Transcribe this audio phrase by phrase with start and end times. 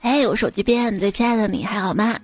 [0.00, 2.16] 哎，我手机边最亲爱的你还好吗？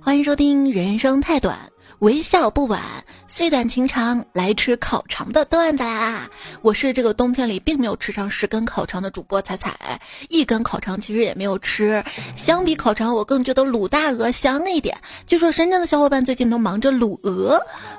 [0.00, 1.58] 欢迎收听《人生太短，
[2.00, 2.80] 微笑不晚，
[3.26, 6.28] 岁短情长》，来吃烤肠的段子啦！
[6.60, 9.98] 我是这个冬天里并没有吃上十根烤肠的主播彩彩，
[10.28, 12.04] 一根烤肠其实也没有吃。
[12.36, 14.94] 相比烤肠，我更觉得卤大鹅香一点。
[15.26, 17.58] 据说深圳的小伙伴最近都忙着卤鹅，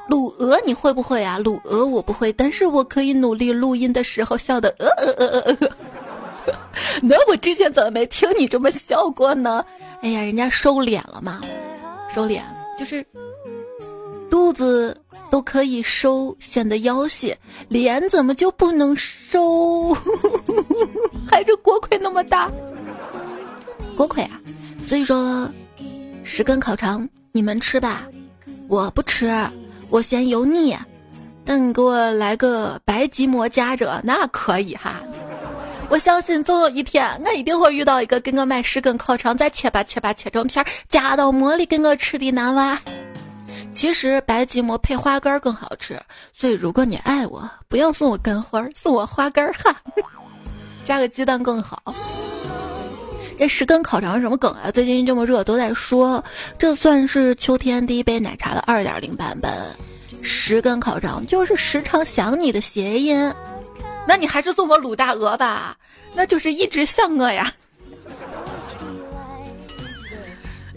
[0.10, 1.40] 卤鹅你会不会啊？
[1.40, 5.70] 卤鹅我不会，但是我可以努力录音的时候笑的呃呃呃呃呃。
[7.02, 9.66] 那我之前怎么没听你这么笑过呢？
[10.02, 11.42] 哎呀，人家收敛了嘛，
[12.14, 12.42] 收敛
[12.78, 13.06] 就是
[14.30, 14.96] 肚子
[15.32, 17.36] 都可以收，显得腰细，
[17.70, 19.96] 脸怎么就不能收？
[21.30, 22.52] 还是锅盔那么大？
[23.96, 24.40] 锅盔啊！
[24.86, 25.50] 所以说，
[26.24, 28.04] 十根烤肠你们吃吧，
[28.68, 29.32] 我不吃，
[29.90, 30.76] 我嫌油腻。
[31.46, 35.02] 但你给我来个白吉馍夹着，那可以哈。
[35.94, 42.82] 我相信总有一天，我一定会遇到一个给我买十根烤肠，再切吧切吧切成片儿，夹到馍里给我吃的男娃。
[43.76, 46.02] 其实白吉馍配花干更好吃，
[46.34, 49.76] 所以如果你爱我，不要送我干花，送我花干哈，
[50.84, 51.94] 加个鸡蛋更好。
[53.38, 54.72] 这十根烤肠什么梗啊？
[54.72, 56.24] 最近这么热，都在说，
[56.58, 59.54] 这算是秋天第一杯奶茶的二点零版本。
[60.24, 63.32] 十根烤肠就是时常想你的谐音。
[64.08, 65.78] 那你还是送我卤大鹅吧，
[66.14, 67.52] 那就是一直想我呀。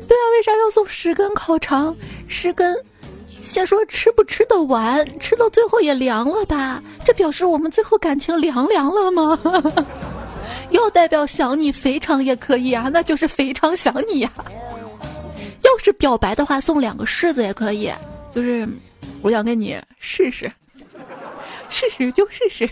[0.08, 1.96] 对啊，为啥要送十根烤肠？
[2.28, 2.76] 十根，
[3.42, 6.80] 先说吃不吃得完，吃到最后也凉了吧？
[7.04, 9.38] 这表示我们最后感情凉凉了吗？
[10.70, 14.32] 要代表想你非常也可以啊，那就是非常想你呀。
[15.62, 17.92] 要是表白的话，送两个柿子也可以，
[18.32, 18.68] 就是
[19.22, 20.50] 我想跟你试试，
[21.68, 22.68] 试试就试试。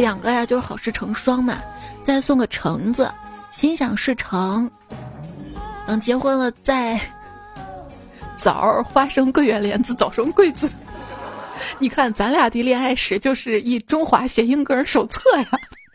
[0.00, 1.60] 两个呀，就是好事成双嘛。
[2.02, 3.12] 再送个橙子，
[3.50, 4.70] 心想事成。
[5.86, 6.98] 等结婚了再
[8.38, 10.68] 枣花生桂圆莲子早生贵子。
[11.78, 15.46] 你看咱俩的恋爱史就是一中华谐音梗手册呀。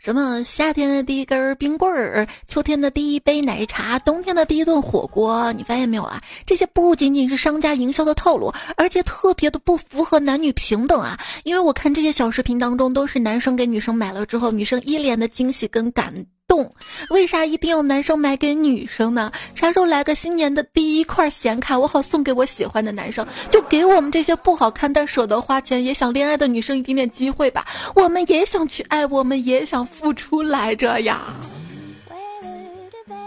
[0.06, 6.22] 什么夏天的第一根冰棍儿，秋天的第一杯奶茶，冬天的第一顿火锅，你发现没有啊？
[6.46, 11.18] 这些不仅仅是商家营销的套路，而且特别的不符合男女平等啊！
[11.42, 16.14] 因为我看这些小视频当中，都是男生给女生买了之后，女生一脸的惊喜跟感。
[16.48, 16.70] 动，
[17.10, 19.32] 为啥一定要男生买给女生呢？
[19.54, 23.26] 啥时候来个新年的第一块显卡，我好送给我喜欢的男生？
[23.50, 27.66] 就给我们这些不好看但舍得花钱也想恋爱的女生一点点机会吧。
[27.94, 31.34] 我们也想去爱，我们也想付出来着呀。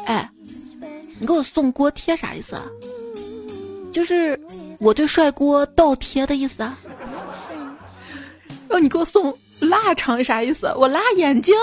[0.06, 0.30] 哎，
[1.20, 2.56] 你给我送锅贴啥意思？
[3.92, 4.40] 就是
[4.80, 6.78] 我对帅锅倒贴的意思啊。
[8.70, 10.74] 哦，你给我送腊肠啥意思？
[10.78, 11.54] 我辣眼睛。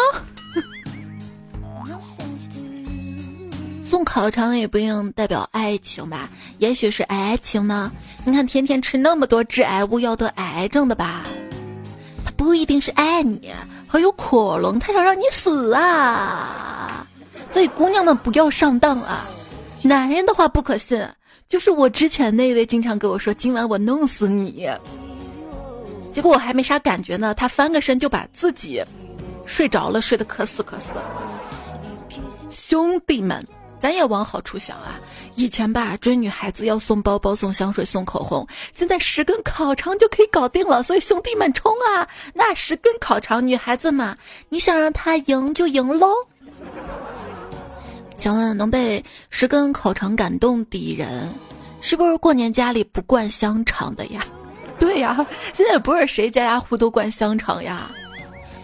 [3.88, 7.92] 送烤肠也不一定代表爱情吧，也许是爱情呢。
[8.24, 11.22] 你看，天天吃那么多致癌物，要得癌症的吧？
[12.24, 13.52] 他不一定是爱你，
[13.86, 17.06] 还有可能他想让你死啊！
[17.52, 19.24] 所以姑娘们不要上当啊！
[19.82, 21.08] 男人的话不可信，
[21.48, 24.68] 就是我之前那位经常跟我说今晚我弄死你，
[26.12, 28.82] 结果我还没啥感觉呢，他翻个身就把自己
[29.46, 30.86] 睡着了，睡得可死可死。
[32.50, 33.46] 兄弟们。
[33.78, 34.98] 咱也往好处想啊！
[35.34, 40.82] 以前吧，追女孩子要送包包、送香水、送口红，现在十根烤肠就可以搞定了。
[40.82, 42.08] 所以兄弟们冲啊！
[42.32, 44.16] 那十根烤肠，女孩子嘛，
[44.48, 46.08] 你想让她赢就赢喽。
[48.16, 51.30] 想问能被十根烤肠感动的人，
[51.82, 54.26] 是不是过年家里不灌香肠的呀？
[54.78, 57.90] 对呀，现在不是谁家家户都灌香肠呀。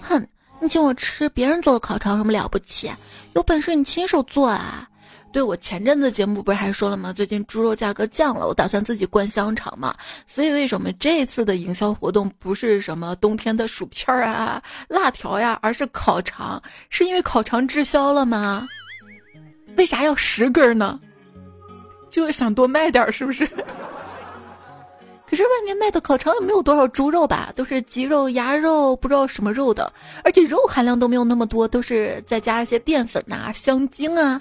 [0.01, 0.27] 哼，
[0.59, 2.91] 你请我吃别人做的烤肠，什么了不起？
[3.35, 4.89] 有本事你亲手做啊！
[5.33, 7.13] 对我前阵子节目不是还说了吗？
[7.13, 9.95] 最近猪肉价格降了，我打算自己灌香肠嘛。
[10.27, 16.63] 所以为什么这次的营销活动不是什么冬天的薯片儿啊、辣条呀，而是烤肠？
[16.91, 18.69] 是因为烤肠滞销了吗？
[19.77, 21.01] 为啥要十根呢？
[22.11, 23.49] 就是想多卖点，是不是？
[25.27, 29.91] 可是外面卖的烤肠也没有多少猪肉吧，都是鸡肉、鸭肉，不知道什么肉的，
[30.23, 34.39] 而且肉含量都没有那么多，都是再加一些淀粉呐、香精啊。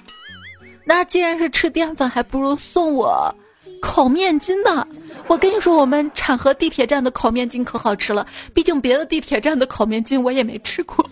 [0.83, 3.33] 那既然是吃淀粉，还不如送我
[3.81, 4.85] 烤面筋呢。
[5.27, 11.07] 我跟你说，我们产河地铁站的烤面筋可好吃了，毕竟别的地铁站的烤面筋我也没吃过，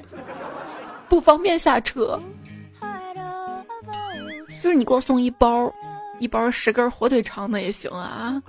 [1.07, 2.19] 不方便下车。
[4.61, 5.73] 就是你给我送一包
[6.19, 8.41] 一包十根火腿肠的也行啊。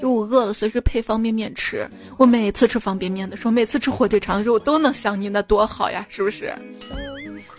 [0.00, 1.88] 就我饿了，随时配方便面吃。
[2.16, 6.54] 我每次吃方便面的时候，每次吃火腿肠的时候，我都能想你，那多好呀，是不是？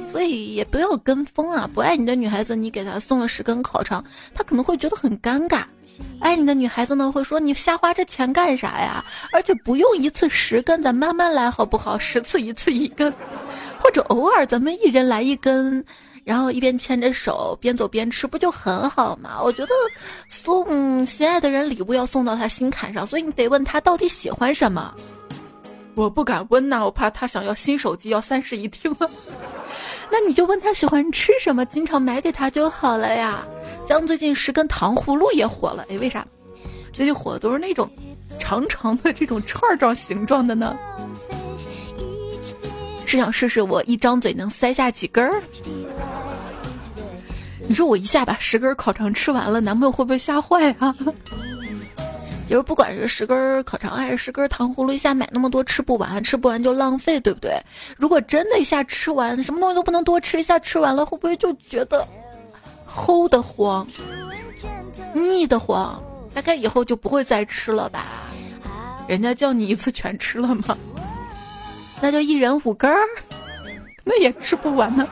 [0.10, 1.70] 所以也不要跟风啊！
[1.72, 5.62] 不爱你的女孩子，你给她送了十根烤肠，她可能会觉得很尴尬；
[6.20, 9.04] 爱你的女孩子呢，会说你瞎花这钱干啥呀？
[9.34, 12.00] 而且不用一次十根，咱慢慢来好不好？
[12.00, 13.14] 十次一次一根，
[13.80, 15.86] 或者偶尔咱们一人来一根。
[16.30, 19.42] 然后一边牵着手边走边吃，不就很好吗？
[19.44, 19.72] 我觉得
[20.30, 24.94] 送心爱的人礼物要送到他心坎上，所以你得问他到底喜欢什么。
[25.96, 29.10] 我不敢问呐，我怕他想要新手机要三室一厅了。
[30.12, 33.44] 那你就问他喜欢吃什么，经常买给他就好了呀。
[33.88, 36.24] 像最近十根糖葫芦也火了，哎，为啥？
[36.94, 37.90] 最近火的都是那种
[38.38, 40.78] 长长的这种串状形状的呢？
[43.10, 45.42] 是想试试我一张嘴能塞下几根儿？
[47.68, 50.96] 你说我一下把十根烤肠吃完了，男朋友会不会吓坏啊？
[52.48, 57.60] 就是不管是十根烤肠还是十根糖葫芦，一下买那么多吃不完，吃不完就浪费，对不对？
[57.98, 62.08] 如果真的一下吃完，什么东西都不能多吃，一下吃完了会不会就觉得
[62.88, 63.88] 齁的慌、
[65.14, 66.00] 腻的慌？
[66.32, 68.06] 大概以后就不会再吃了吧？
[69.08, 70.78] 人家叫你一次全吃了吗？
[72.02, 72.98] 那就一人五根儿，
[74.04, 75.08] 那也吃不完呢。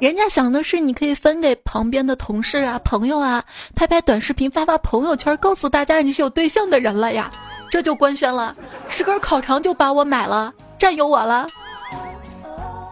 [0.00, 3.44] 人家想的是你可以分给旁边的同事啊、朋友啊，
[3.76, 7.30] 拍拍短视频、发发朋友圈，告诉大家你是有对象的人了呀，
[7.70, 8.56] 这就官宣了。
[8.88, 11.46] 十根烤肠就把我买了，占有我了。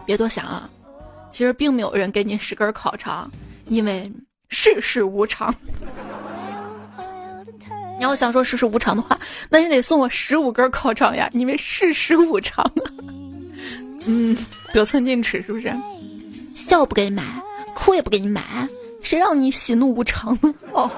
[0.05, 0.69] 别多想啊，
[1.31, 3.29] 其实并没有人给你十根烤肠，
[3.65, 4.09] 因为
[4.47, 5.53] 世事无常。
[7.99, 12.69] 你要想说世事无常的话，那你得送我十五根烤肠呀，因为世事无常。
[14.07, 14.35] 嗯，
[14.73, 15.73] 得寸进尺是不是？
[16.55, 17.23] 笑不给你买，
[17.75, 18.41] 哭也不给你买，
[19.01, 20.53] 谁让你喜怒无常呢？
[20.73, 20.89] 哦，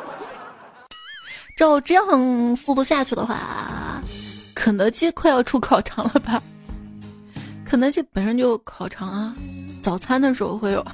[1.58, 4.02] 照这样速度下去的话，
[4.54, 6.42] 肯德基快要出烤肠了吧？
[7.66, 9.36] 肯德基本身就有烤肠啊，
[9.82, 10.86] 早餐的时候会有，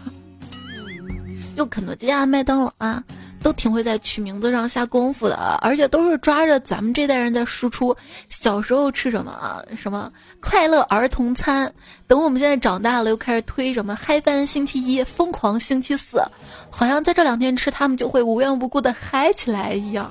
[1.58, 3.04] 有肯德基啊，麦当劳啊。
[3.42, 7.96] 都挺会在取名字上下功夫的，而且都是抓着咱们这代人在输出。
[8.30, 11.74] 小时候吃什么什么快乐儿童餐，
[12.08, 16.22] 等我们现在长大了又开始推什么嗨翻星期一、疯狂星期四，
[16.70, 20.10] 好像在这两天吃他们就会无缘无故的嗨起来一样。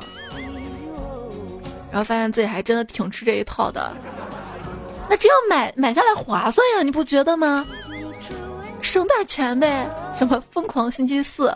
[1.90, 3.90] 然后发现自己还真的挺吃这一套的，
[5.08, 7.66] 那这样买买下来划算呀，你不觉得吗？
[8.80, 9.88] 省点钱呗，
[10.18, 11.52] 什么疯狂星期四。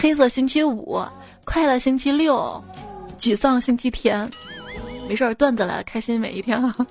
[0.00, 1.04] 黑色星期五，
[1.44, 2.62] 快乐星期六，
[3.18, 4.30] 沮丧星期天，
[5.08, 6.72] 没事儿，段子来，开心每一天啊！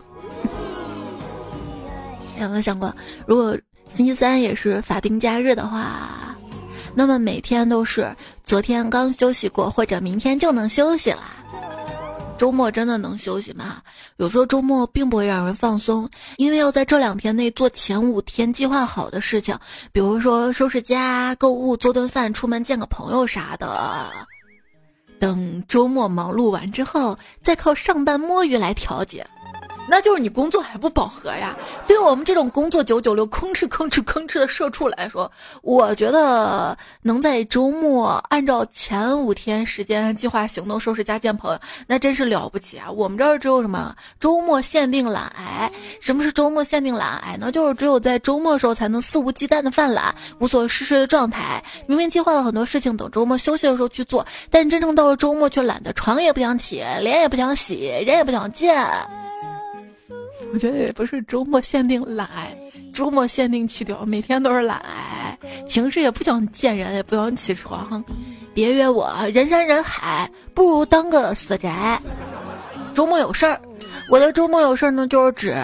[2.41, 2.93] 有没有想过，
[3.25, 3.57] 如果
[3.95, 6.35] 星期三也是法定假日的话，
[6.93, 8.13] 那么每天都是
[8.43, 11.23] 昨天刚休息过，或者明天就能休息了。
[12.37, 13.81] 周末真的能休息吗？
[14.17, 16.07] 有时候周末并不会让人放松，
[16.37, 19.57] 因为要在这两天内做前五天计划好的事情，
[19.91, 24.05] 比如说收拾家、购物、做顿饭、出门见个朋友啥的。
[25.19, 29.25] 等周末忙碌完之后，再靠上班摸鱼来调节。
[29.89, 31.55] 那就是你工作还不饱和呀？
[31.87, 35.31] 对我们这种工作九九六、吭哧吭哧吭哧的社畜来说，
[35.61, 42.91] 我觉得能在周末按照前五天时间计划行动、收拾家、见朋友，那真是了不起啊！
[42.91, 45.71] 我们这儿只有什么周末限定懒癌？
[46.01, 47.51] 什么是周末限定懒癌呢？
[47.51, 51.63] 就是只有在周末的时候才能肆无忌惮的犯懒、无所事事的状态。
[51.87, 58.85] 明明计划了很多事情，等周末休息的时候去做，但真正到了周末却懒得床也不想起，脸也不想洗，人也不想见。
[60.53, 62.55] 我觉得也不是周末限定懒癌，
[62.93, 65.37] 周末限定去掉，每天都是懒癌。
[65.67, 68.03] 平时也不想见人，也不想起床，
[68.53, 72.01] 别约我，人山人海，不如当个死宅。
[72.95, 73.61] 周末有事儿，
[74.09, 75.55] 我的周末有事儿呢，就是指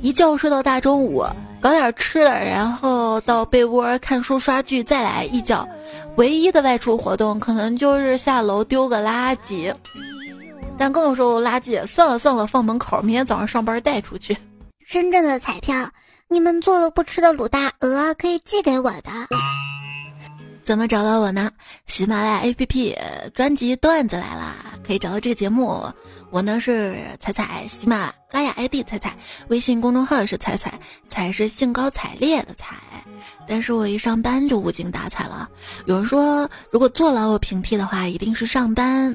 [0.00, 1.24] 一觉睡到大中午，
[1.60, 5.64] 搞点吃的，然后到被窝看书刷剧，再来一觉。
[6.16, 9.72] 唯一的外出活动，可能就是下楼丢个垃圾。
[10.78, 14.36] 但更有时候垃圾算了算了，放门口，明天早上上班带出去。
[14.84, 15.88] 深圳的彩票，
[16.28, 19.10] 你们做了不吃的卤大鹅，可以寄给我的。
[20.64, 21.50] 怎么找到我呢？
[21.86, 22.96] 喜马拉雅 APP
[23.34, 25.84] 专辑段子来啦，可以找到这个节目。
[26.30, 29.16] 我呢是彩彩，喜马拉雅 ID 彩彩，
[29.48, 32.76] 微信公众号是彩彩，彩是兴高采烈的彩。
[33.46, 35.48] 但是我一上班就无精打采了。
[35.86, 39.14] 有人说，如果坐牢有平替的话，一定是上班。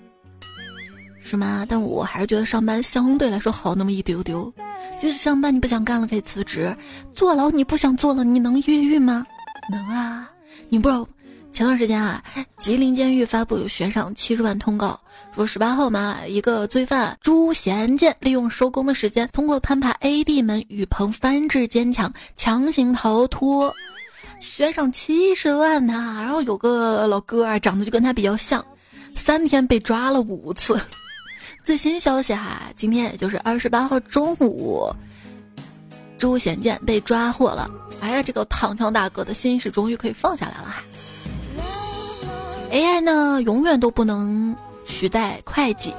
[1.30, 1.66] 是吗？
[1.68, 4.52] 但我还是觉得上班相对来说好那么一丢丢。
[5.02, 6.76] 就是上班你不想干了可以辞职，
[7.14, 9.26] 坐牢你不想坐了你能越狱吗？
[9.70, 10.30] 能啊！
[10.70, 11.06] 你不知道，
[11.52, 12.24] 前段时间啊，
[12.60, 14.98] 吉林监狱发布有悬赏七十万通告，
[15.36, 23.74] 说十八号嘛，一个罪犯朱贤建利用收工的时间，通过攀爬 A、D 门雨棚翻至坚强，强行逃脱，
[24.40, 26.16] 悬赏七十万呐。
[26.22, 28.66] 然后有个老哥啊，长得就跟他比较像，
[29.14, 30.80] 三天被抓了五次。
[31.68, 34.90] 最新消息哈，今天也就是二十八号中午，
[36.18, 37.70] 朱贤健被抓获了。
[38.00, 40.82] 哎呀，这个躺枪大哥的心事终于可以放下来了哈。
[42.72, 44.56] AI 呢，永远都不能
[44.86, 45.94] 取代会计、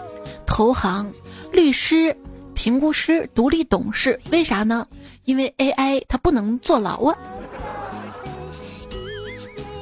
[0.47, 1.13] 投行、
[1.53, 2.17] 律师、
[2.55, 4.19] 评估师、独立董事。
[4.31, 4.89] 为啥呢？
[5.27, 7.15] 因为 AI 它不能坐牢啊。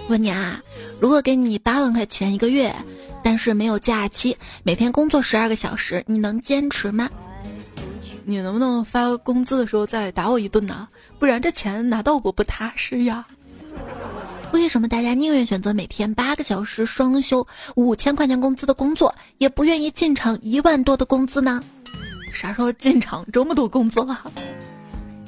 [0.08, 0.60] 问你啊，
[0.98, 2.74] 如果给你八万块钱一个月，
[3.36, 7.10] 但是没有假期，每天工作十二个小时，你能坚持吗？
[8.24, 10.88] 你能不能发工资的时候再打我一顿呢？
[11.18, 13.26] 不然这钱拿到我不踏实呀。
[14.52, 21.62] 为什么大家宁愿选择每天八个小时双休、五千块钱工资的工作，也不愿意进厂一万多的工资呢？
[22.32, 24.32] 啥时候进厂这么多工资了？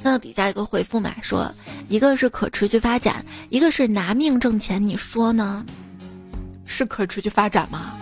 [0.01, 1.53] 看到底下一个回复嘛，说
[1.87, 5.63] 一个是可持续发展，一个是拿命挣钱，你说呢？
[6.71, 7.93] 是可持续发展吗？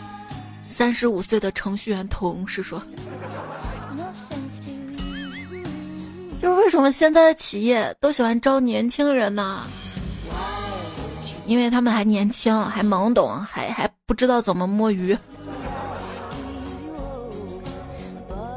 [0.67, 2.79] 三十五岁的程序员同事说，
[6.39, 9.65] 就是为什么现在的企业都喜欢招年轻人呢？
[11.47, 15.17] 因为他们还年轻，还懵懂，还还不知道怎么摸鱼。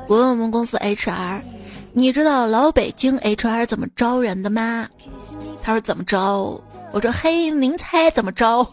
[0.08, 1.40] 我问我们公司 HR，
[1.92, 4.88] 你知道老北京 HR 怎么招人的吗？
[5.62, 6.60] 他说怎么招？
[6.92, 8.66] 我说嘿，您猜怎么招？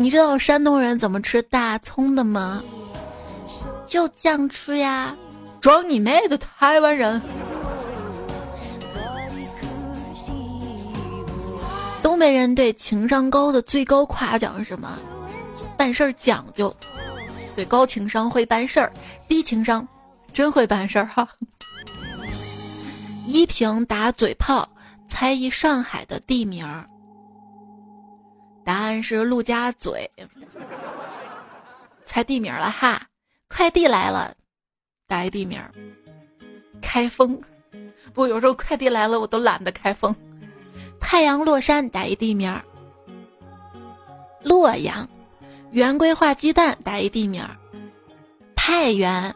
[0.00, 2.62] 你知道山东人怎么吃大葱的吗？
[3.86, 5.16] 就酱吃呀！
[5.60, 7.20] 装你妹的台湾人！
[12.00, 14.96] 东北人对情商高的最高夸奖是什么？
[15.76, 16.74] 办事儿讲究。
[17.56, 18.92] 对，高情商会办事儿，
[19.26, 19.86] 低情商
[20.32, 21.28] 真会办事儿哈。
[23.26, 24.68] 依萍打嘴炮，
[25.08, 26.88] 猜一上海的地名儿。
[28.68, 30.10] 答案是陆家嘴。
[32.04, 33.00] 猜地名了哈，
[33.48, 34.34] 快递来了，
[35.06, 35.58] 打一地名。
[36.82, 37.40] 开封，
[38.12, 40.14] 不，有时候快递来了我都懒得开封。
[41.00, 42.54] 太阳落山打一地名，
[44.42, 45.08] 洛阳，
[45.70, 47.42] 圆规画鸡蛋打一地名，
[48.54, 49.34] 太原，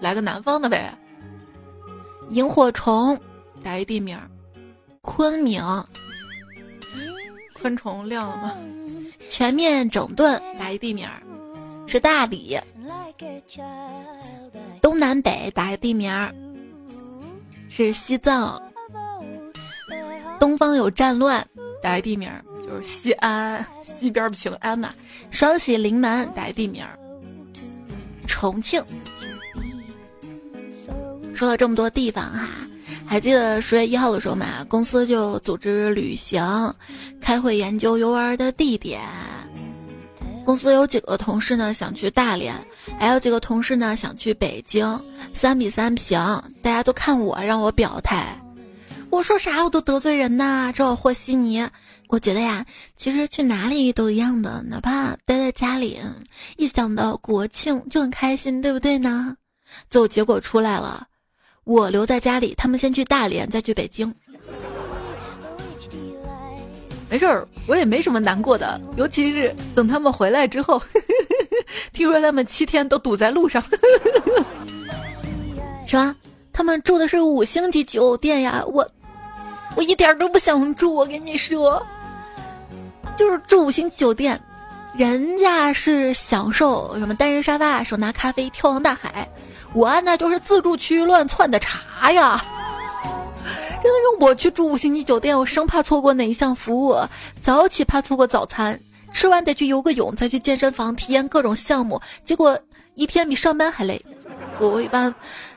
[0.00, 0.92] 来个南方的呗。
[2.30, 3.16] 萤火虫
[3.62, 4.18] 打一地名，
[5.02, 5.62] 昆明，
[7.62, 8.52] 昆虫亮了吗？
[9.30, 11.22] 全面整顿打一地名儿，
[11.86, 12.58] 是大理。
[14.82, 16.34] 东南北打一地名儿，
[17.70, 18.60] 是西藏。
[20.40, 21.46] 东方有战乱，
[21.80, 23.64] 打一地名儿就是西安，
[23.98, 24.92] 西边平安呐。
[25.30, 26.98] 双喜临门，打一地名儿，
[28.26, 28.82] 重庆。
[31.32, 32.48] 说了这么多地方哈，
[33.12, 36.42] 还记得十月一号的时候嘛，公司就组织旅行，
[37.20, 39.02] 开会研究游玩的地点。
[40.46, 42.54] 公司有几个同事呢想去大连，
[42.98, 44.98] 还有几个同事呢想去北京，
[45.34, 46.18] 三比三平，
[46.62, 48.34] 大家都看我，让我表态。
[49.10, 51.68] 我说啥我都得罪人呐，只好和稀泥。
[52.08, 52.64] 我觉得呀，
[52.96, 56.00] 其实去哪里都一样的，哪怕待在家里，
[56.56, 59.36] 一想到国庆就很开心，对不对呢？
[59.90, 61.06] 最后结果出来了，
[61.64, 64.12] 我留在家里，他们先去大连，再去北京。
[67.08, 70.80] 没事儿，我也没什么难过的，尤其是等他们回来之后，
[71.92, 73.62] 听说他们七天都堵在路上，
[75.86, 76.14] 是吧？
[76.52, 78.88] 他们住的是五星级酒店呀，我。
[79.74, 81.82] 我一点都不想住，我跟你说，
[83.16, 84.38] 就是住五星酒店，
[84.94, 89.26] 人家是享受什么单人沙发、手拿咖啡、眺望大海，
[89.74, 92.42] 我那就是自助区乱窜的茶呀。
[93.82, 96.96] 真的让我去住五星级酒店，我生怕错过哪一项服务，
[97.42, 98.78] 早起怕错过早餐，
[99.12, 102.58] 吃完得去游个泳，再去健身房体验各种项目，结果
[102.94, 104.00] 一天比上班还累。
[104.58, 105.14] 我一般。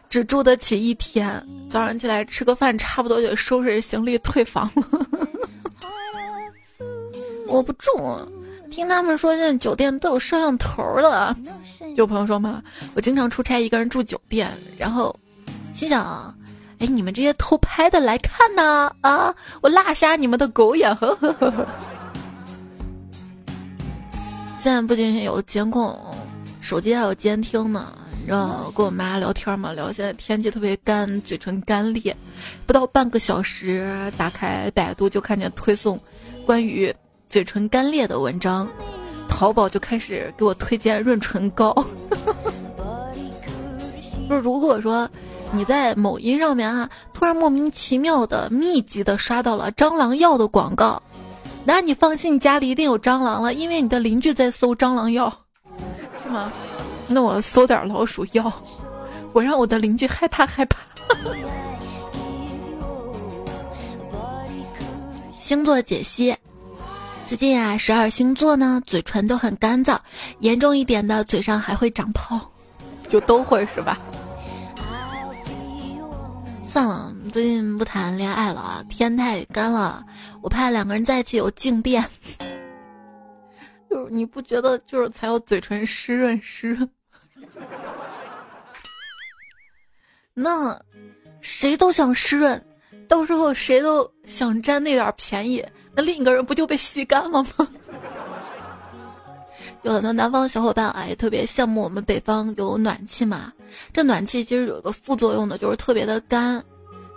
[0.07, 5.05] 只住得起一天，早上起来吃个饭，差不多就收拾行李退房了。
[7.49, 7.89] 我不住，
[8.75, 11.33] 听他们说现在酒店都有摄像头了。
[11.95, 12.61] 有朋友说嘛，
[12.93, 15.17] 我经常出差，一个人住酒店，然后
[15.71, 16.35] 心想，
[16.79, 18.93] 哎，你们这些偷拍的来看呢？
[18.99, 20.93] 啊，我落下你们的狗眼。
[20.97, 21.65] 呵呵呵呵。
[24.59, 25.97] 现在不仅有监控，
[26.59, 27.97] 手机还有监听呢。
[28.27, 32.13] 然后跟我妈聊天嘛，聊现在天气特别干，嘴唇干裂，
[32.65, 35.97] 不到半个小时，打开百度就看见推送，
[36.45, 36.93] 关于
[37.29, 38.67] 嘴唇干裂的文章，
[39.27, 41.75] 淘宝就开始给我推荐润唇膏。
[44.29, 45.07] 就是如果说
[45.51, 51.01] 你在某音上面啊，突然莫名其妙的密集的刷到了蟑螂药的广告，
[51.63, 55.31] 那你放心，你家里一定有蟑螂了，因为你的邻居在搜蟑螂药，
[56.23, 56.51] 是吗？
[57.07, 58.51] 那我搜点老鼠药，
[59.31, 60.77] 我让我的邻居害怕害怕。
[65.33, 66.35] 星座解析：
[67.27, 69.97] 最近啊，十二星座呢嘴唇都很干燥，
[70.39, 72.39] 严重一点的嘴上还会长泡，
[73.09, 73.97] 就都会是吧？
[76.69, 80.05] 算了，最近不谈恋爱了，天太干了，
[80.41, 82.05] 我怕两个人在一起有静电。
[83.89, 86.89] 就是你不觉得就是才有嘴唇湿润湿润？
[90.35, 90.79] 那
[91.41, 92.63] 谁都想湿润。
[93.07, 95.63] 到时候谁都想占那点便宜，
[95.95, 97.67] 那另一个人不就被吸干了吗？
[99.83, 103.53] 有很多南方小伙伴啊，也特别羡慕我们北方有暖气嘛。
[103.93, 106.57] 这暖气其实有一个副作用的，就是特别的干。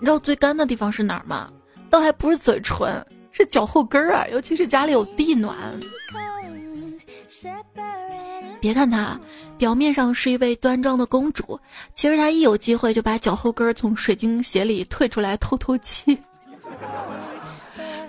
[0.00, 1.50] 你知道最干的地方是哪儿吗？
[1.90, 5.56] 倒还不是嘴唇，是脚后跟儿啊，尤其是家里有地暖。
[8.60, 9.18] 别看她
[9.56, 11.58] 表面上是一位端庄的公主，
[11.94, 16.18] 其实她一有机会就把脚后跟从水晶鞋里退出来透透气。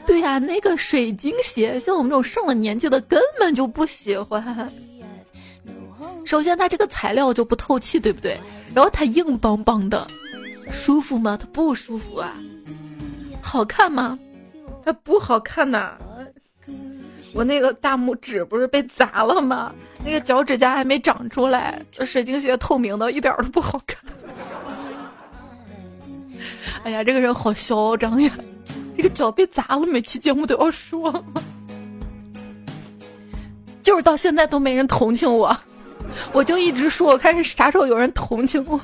[0.09, 4.67] 对呀，那个水晶鞋，像我们这种上了年纪的根本就不喜欢。
[6.25, 8.35] 首先，它这个材料就不透气，对不对？
[8.73, 10.07] 然后它硬邦邦的，
[10.71, 11.37] 舒服吗？
[11.39, 12.33] 它不舒服啊。
[13.39, 14.17] 好看吗？
[14.83, 15.95] 它不好看呐。
[17.35, 19.71] 我那个大拇指不是被砸了吗？
[20.03, 23.99] 那个脚趾甲还没长出来，这水晶鞋透明的，一点都不好看。
[26.81, 28.31] 哎呀，这个人好嚣张呀！
[29.01, 31.23] 这个脚被砸了，每期节目都要说，
[33.81, 35.57] 就是到现在都没人同情我，
[36.33, 38.77] 我就一直说，我看是啥时候有人同情我。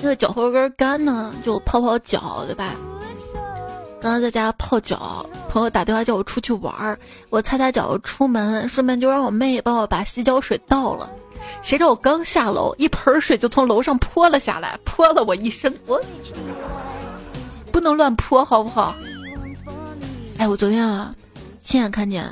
[0.00, 2.74] 那个脚后跟干呢，就泡泡脚，对吧？
[4.00, 6.98] 刚刚在家泡脚，朋友打电话叫我出去玩儿，
[7.30, 11.08] 我擦擦脚出门，顺便就让我妹帮我把洗脚水倒了。
[11.62, 15.72] 谁知道我刚下楼，一盆水就从楼上泼了下来，泼了我一身。
[15.86, 16.02] 我
[17.74, 18.94] 不能乱泼，好不好？
[20.38, 21.12] 哎，我昨天啊，
[21.60, 22.24] 亲眼看见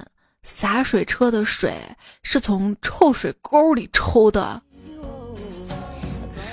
[0.44, 1.76] 洒水车的水
[2.22, 4.62] 是从臭水沟里抽的，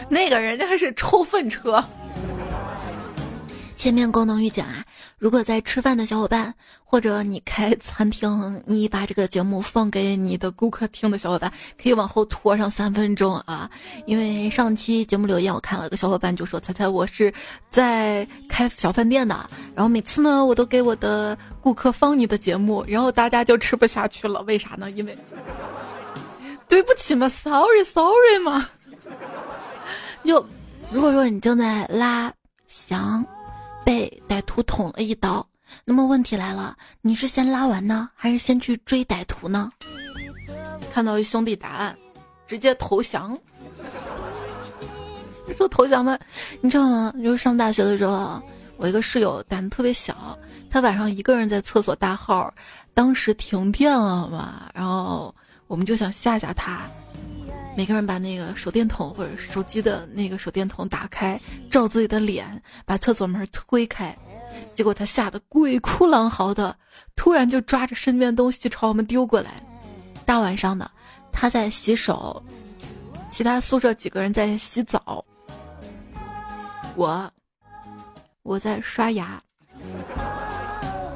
[0.10, 1.86] 那个人家是抽粪车。
[3.78, 4.84] 前面功能预警啊！
[5.20, 6.54] 如果在吃饭的小伙伴，
[6.84, 11.52] 或者你开餐厅，你把这个节目放给你的顾客听的小伙伴，
[11.82, 13.70] 可以往后拖上三分钟啊！
[14.08, 17.34] 因为上期节目留言我看了，个小伙伴就说：“猜猜我是
[17.70, 24.90] 在开小饭店的，然后每次呢，我都给我的顾客放你的节目，然后大家就吃不下去了，为啥呢？
[24.92, 25.18] 因为
[26.70, 28.70] 对不起嘛，sorry sorry 嘛。
[30.24, 30.46] 就
[30.92, 32.32] 如果说你正在拉
[32.68, 33.26] 翔。”
[33.90, 35.44] 被歹徒捅了一刀，
[35.84, 39.68] 那么问题来了，你是先拉完呢，还是先去追歹徒呢？
[40.94, 41.98] 看到一兄弟答案，
[42.46, 43.36] 直接投降。
[45.58, 46.20] 说投降吗？
[46.62, 47.12] 你知道吗？
[47.24, 48.40] 就是上大学的时候，
[48.78, 50.38] 我一个室友胆子特别小，
[50.70, 52.54] 他晚上一个人在厕所大号，
[52.94, 55.34] 当时停电了嘛，然后
[55.66, 56.84] 我们就想吓吓他。
[57.80, 61.40] 每个人把那个手电筒或者手机的那个手电筒打开，
[61.72, 64.14] 照自己的脸，把厕所门推开，
[64.76, 66.76] 结果他吓得鬼哭狼嚎的，
[67.16, 69.64] 突然就抓着身边东西朝我们丢过来。
[70.26, 70.92] 大晚上的，
[71.32, 72.44] 他在洗手，
[73.32, 75.24] 其他宿舍几个人在洗澡，
[76.98, 77.32] 我
[78.44, 79.42] 我在刷牙，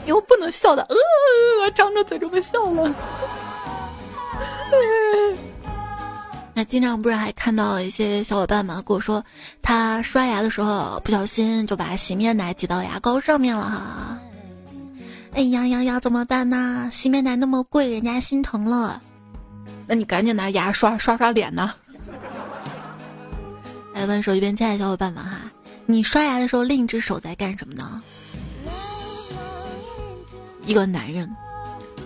[0.06, 0.95] 又不能笑的，呃，
[1.71, 2.95] 张着嘴这么笑了。
[6.56, 9.24] 那经常不是还看到一些小伙伴嘛跟我说，
[9.62, 14.20] 他刷牙的时候不小心就把洗面奶挤到牙膏上面了哈。
[15.34, 16.88] 哎呀呀呀，怎么办呢？
[16.94, 19.02] 洗面奶那么贵，人家心疼了。
[19.88, 21.74] 那你赶紧拿牙刷刷刷脸呢。
[23.96, 25.39] 来问手机边亲爱的小伙伴们哈，
[25.88, 28.00] 你刷牙的时候另一只手在干什么呢？
[30.68, 31.28] 一个男人，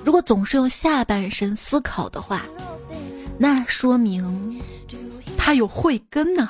[0.05, 2.45] 如果总是用下半身思考的话。
[3.39, 4.61] 那说明
[5.37, 6.49] 他有慧根呢。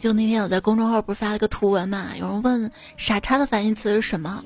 [0.00, 4.44] 就那天我在公众号不是发了个图文嘛，有人问“傻叉”的反义词是什么？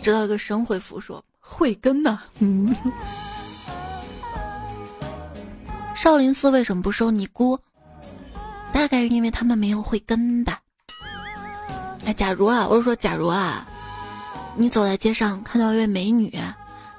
[0.00, 2.20] 知道一个神回复说“慧根”呢。
[2.38, 2.74] 嗯。
[5.94, 7.58] 少林寺为什么不收尼姑？
[8.72, 10.60] 大概是因为他们没有慧根吧。
[12.04, 13.66] 哎，假如啊，我是说假如啊，
[14.54, 16.32] 你走在街上看到一位美女，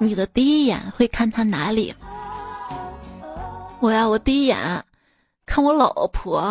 [0.02, 1.94] 你的第一眼会看他哪里？
[3.82, 4.58] 我呀，我第一眼
[5.46, 6.42] 看我老婆。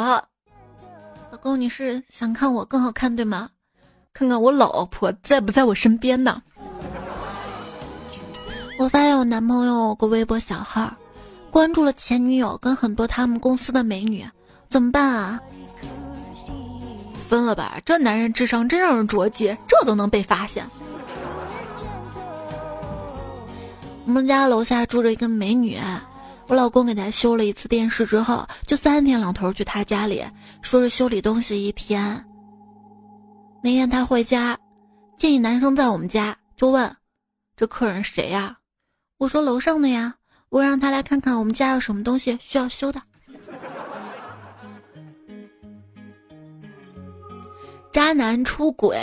[1.31, 3.49] 老公，你是想看我更好看对吗？
[4.13, 6.43] 看看我老婆在不在我身边呢？
[8.79, 10.93] 我发现我男朋友有个微博小号，
[11.51, 14.27] 关注了前女友跟很多他们公司的美女，
[14.69, 15.41] 怎么办啊？
[17.29, 20.67] 分了吧，这男人智商真让人着急，这都能被发现。
[24.09, 25.79] 我们家楼下住着一个美女，
[26.47, 30.25] 我老公给她修了一次电视之后，就三天两头去她家里，
[30.63, 32.25] 说是修理东西一天。
[33.63, 34.59] 那天他回家，
[35.19, 36.97] 见一男生在我们家，就问
[37.55, 38.57] ：“这客人谁呀？”
[39.21, 40.15] 我说：“楼上的呀，
[40.49, 43.03] 我让他来看看我们家有什么东西需要修的。”
[47.93, 48.99] 渣男出轨，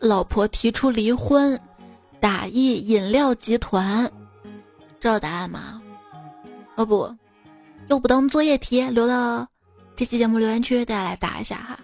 [0.00, 1.56] 老婆提出离婚，
[2.18, 4.10] 打一饮料集团，
[5.00, 5.80] 知道答案吗？
[6.76, 7.12] 哦不，
[7.88, 9.46] 又不当作业题，留到
[9.96, 11.78] 这期节目留言区，大家来答一下哈。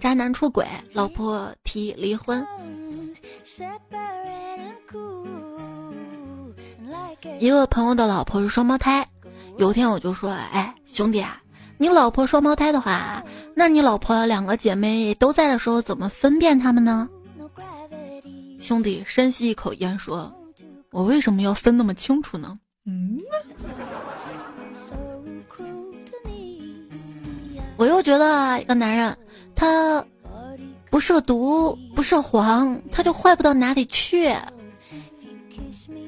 [0.00, 2.46] 渣男出轨，老婆提离婚。
[7.40, 9.06] 一个朋友的老婆是双胞胎，
[9.56, 11.40] 有天我就说：“哎，兄弟啊，
[11.78, 17.08] 你老婆双胞胎的话，那你老婆两个姐妹都在的时候，怎么分辨他们呢？”
[18.60, 20.30] 兄弟深吸一口烟说
[20.94, 23.18] ：“我为什么要分那么清楚呢？”嗯，
[27.76, 29.16] 我又觉得一个男人。
[29.56, 30.04] 他
[30.90, 34.28] 不涉毒不涉黄，他就坏不到哪里去。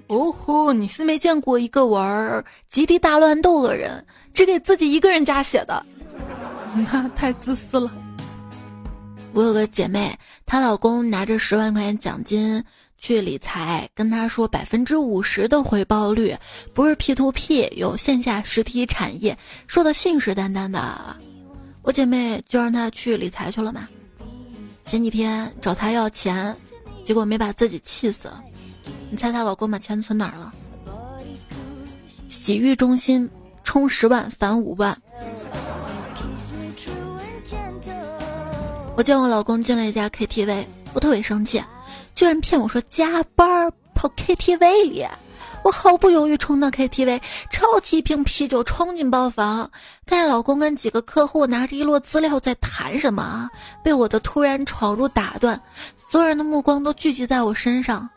[0.07, 5.85] 哦吼，你是没见过一个玩儿极地大乱斗的人，只给自己一个人加血的，
[6.75, 7.91] 那太自私了。
[9.33, 12.63] 我有个姐妹，她老公拿着十万块钱奖金
[12.99, 16.37] 去理财，跟他说百分之五十的回报率，
[16.75, 21.17] 不是 P to P，有线下实体产业，说的信誓旦旦的。
[21.83, 23.89] 我姐妹就让他去理财去了嘛。
[24.85, 26.55] 前几天找他要钱，
[27.05, 28.31] 结果没把自己气死。
[29.11, 30.53] 你猜她老公把钱存哪儿了？
[32.29, 33.29] 洗浴中心
[33.63, 34.97] 充十万返五万。
[38.97, 41.63] 我见我老公进了一家 KTV，我特别生气，
[42.17, 45.07] 居然骗我说加班跑 KTV 里。
[45.63, 49.69] 我毫不犹豫冲到 KTV，抄起一瓶啤酒冲进包房，
[50.07, 53.51] 看见老公跟几个客户拿着一摞资料在谈什么，
[53.83, 55.61] 被我的突然闯入打断，
[56.09, 58.09] 所有人的目光都聚集在我身上。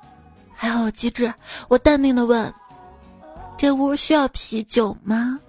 [0.53, 1.33] 还好机智，
[1.69, 2.53] 我淡定的问
[3.57, 5.39] ：“这屋需要啤酒吗？”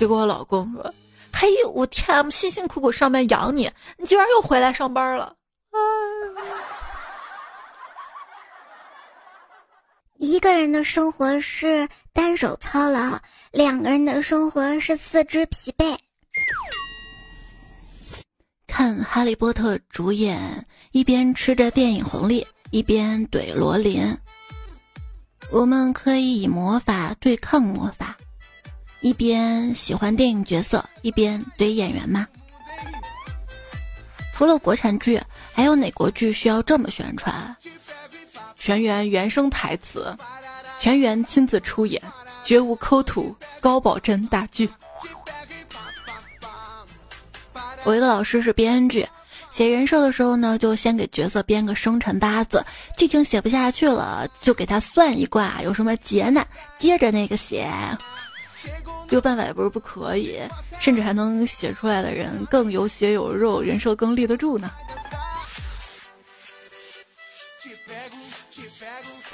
[0.00, 0.94] 结果我老公说
[1.34, 5.34] ：“嘿，我天，辛辛苦苦上班养你，你居然又回来上班了。
[10.22, 13.18] ”一个人的生活是单手操劳，
[13.50, 15.98] 两个人的生活是四肢疲惫。
[18.68, 24.16] 看《哈利波特》主演，一边吃着电影红利，一边怼罗琳。
[25.50, 28.16] 我们可以以魔法对抗魔法，
[29.00, 32.28] 一边喜欢电影角色，一边怼演员吗？
[34.32, 35.20] 除了国产剧，
[35.52, 37.56] 还有哪国剧需要这么宣传？
[38.62, 40.16] 全员原声台词，
[40.78, 42.00] 全员亲自出演，
[42.44, 44.70] 绝无抠图，高保真大剧。
[47.82, 49.04] 我一个老师是编剧，
[49.50, 52.64] 写人设的时候呢，就先给角色编个生辰八字，
[52.96, 56.46] 剧情写不下去了，就给他算一卦，有什么劫难，
[56.78, 57.68] 接着那个写。
[59.10, 60.38] 有办法也不是不可以，
[60.78, 64.70] 甚至还能写出来的人更有血有肉，人设更立得住呢。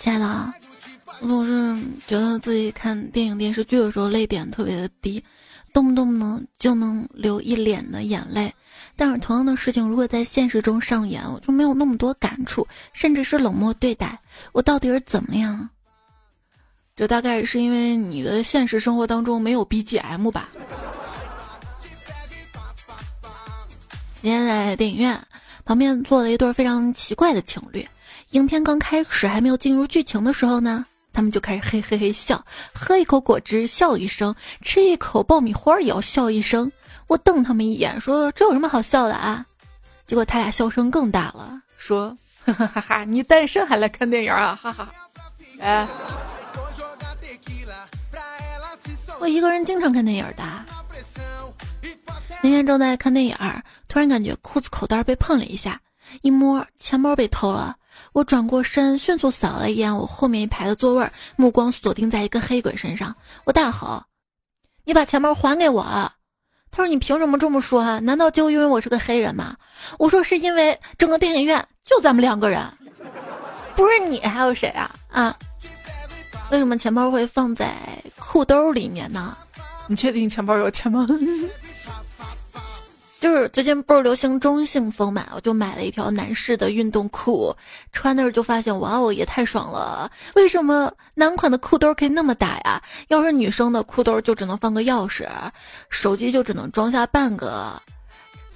[0.01, 0.53] 亲爱的，
[1.21, 5.23] 我总是觉得自己看电影电视剧的时候泪点特别的低，
[5.73, 8.53] 动不动呢就能流一脸的眼泪。
[8.97, 14.19] 但是同样的事情如果在现实中上演，我就没有那么多感触，甚至是冷漠对待。
[14.53, 15.69] 我到底是怎么样？
[16.97, 20.49] 这大概是因为你的现实生活当中没有 BGM 吧。
[24.21, 25.19] 今天在电影院
[25.65, 27.87] 旁边坐了一对非常奇怪的情侣。
[28.31, 36.71] 影片刚开始还没有进入剧情的时候呢，他们就开始嘿嘿嘿笑，喝一口果汁笑一声，吃一口爆米花也要笑一声。
[37.07, 39.45] 我瞪他们一眼，说这有什么好笑的啊？
[40.07, 42.15] 结果他俩笑声更大了，说
[42.45, 44.59] 哈哈哈哈，你单身还来看电影啊？
[44.61, 44.93] 哈哈，
[45.59, 45.89] 哎，
[49.21, 50.45] 我一个人经常看电影的。
[52.43, 53.37] 那天正在看电影，
[53.89, 55.81] 突然感觉裤子口袋被碰了一下。
[56.23, 57.77] 一摸钱包被偷了。
[58.13, 63.15] 我转过身，迅速扫了一眼我后面一排的座位，目光锁定在一个黑鬼身上。
[63.45, 64.03] 我大吼
[64.85, 65.83] ：“你把钱包还给我！”
[66.71, 67.99] 他说：“你凭什么这么说啊？
[67.99, 69.57] 难道就因为我是个黑人吗？”
[69.99, 72.63] 我说：“是因为整个电影院就咱们两个人，
[73.75, 74.95] 不是你还有谁啊？
[75.11, 75.37] 啊？
[76.51, 77.75] 为什么钱包会放在
[78.17, 79.37] 裤兜里面呢？
[79.89, 81.07] 你确定钱包有钱吗？”
[83.21, 87.55] 就是最近不是流行中性风嘛，我就买了一条男士的运动裤，
[87.93, 90.11] 穿的时候就发现，哇哦，也太爽了！
[90.37, 92.81] 为什么男款的裤兜可以那么大呀？
[93.09, 95.27] 要是女生的裤兜就只能放个钥匙，
[95.91, 97.83] 手机就只能装下半个。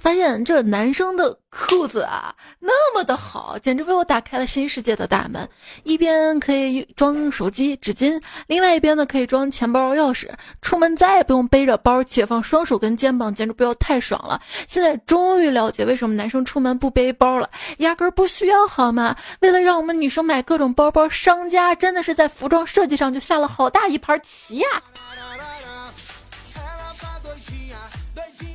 [0.03, 5.47] 发现这男生的裤子啊，那么的好，简直为我打开了新世界的大门。
[5.83, 10.29] 一边可以装手机、纸巾，另外一边呢可以装钱包、钥匙。
[10.61, 14.41] 出门再也不用背着包，解放双手跟肩膀，简直不要太爽了。
[14.67, 19.15] 现在终于了解为什么男生出门不背包了，压根不需要好吗？
[19.39, 24.67] 为了让我们女生买各种包包，商家真的是在服装设计上就下了好大一盘棋呀！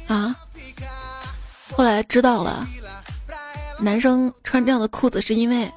[0.08, 0.36] 啊？
[1.78, 2.66] 后来知道了，
[3.78, 5.72] 男生穿这样的裤子是因为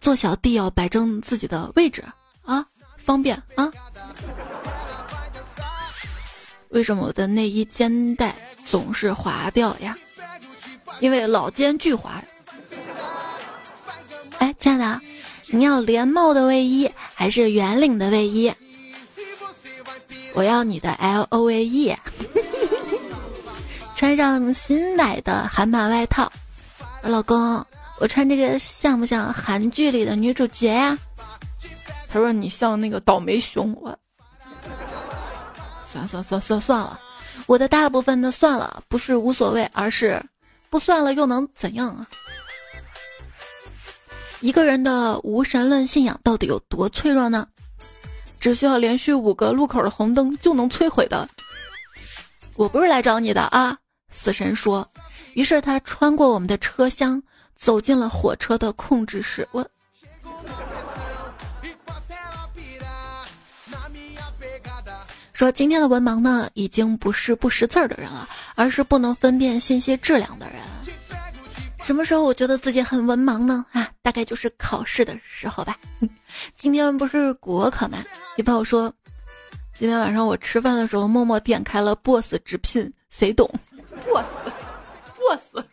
[0.00, 2.04] 做小弟要摆正自己的位置
[2.44, 2.64] 啊，
[2.96, 3.68] 方便啊。
[6.68, 8.32] 为什么我的内衣肩带
[8.64, 9.98] 总是滑掉呀？
[11.00, 12.22] 因为老肩巨滑。
[14.38, 15.00] 哎，亲爱的，
[15.48, 18.52] 你要连帽的卫衣还是圆领的卫衣？
[20.32, 21.96] 我要你的 L O V E。
[24.16, 26.32] 穿上新买的韩版外套，
[27.02, 27.64] 老公，
[28.00, 30.98] 我穿这个像不像韩剧里的女主角呀？
[32.08, 33.72] 他说你像那个倒霉熊。
[33.80, 33.96] 我，
[35.88, 36.98] 算算算算算了，
[37.46, 40.20] 我的大部分的算了，不是无所谓，而是
[40.70, 42.04] 不算了又能怎样啊？
[44.40, 47.46] 一个人的无神论信仰到底有多脆弱呢？
[48.40, 51.28] 只需要连续五个路口的红灯就能摧毁的。
[52.56, 53.78] 我不是来找你的啊！
[54.10, 54.88] 死神说
[55.34, 57.22] ：“于是他穿过我们的车厢，
[57.56, 59.66] 走进了火车的控制室。”我
[65.32, 70.56] 说：“今天的文盲呢，已经不是不识字儿的人了，而是不能分辨信息质量的人。
[71.82, 73.64] 什么时候我觉得自己很文盲呢？
[73.72, 75.78] 啊，大概就是考试的时候吧。
[76.58, 78.04] 今天不是国考吗？
[78.36, 78.92] 你朋友说，
[79.78, 83.50] 今天晚上我吃饭的时候默默点开了 Boss 直聘，谁懂？”
[84.06, 85.64] Boss，boss，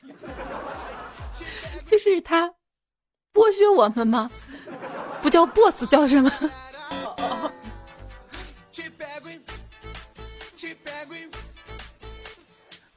[1.86, 2.48] 就是他
[3.34, 4.30] 剥削我们吗？
[5.22, 6.32] 不叫 boss 叫什么？